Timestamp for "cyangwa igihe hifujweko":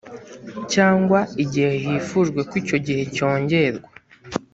0.73-2.53